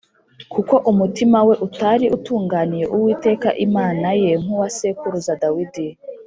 [0.53, 5.87] kuko umutima we utari utunganiye Uwiteka Imana ye nk’uwa sekuruza Dawidi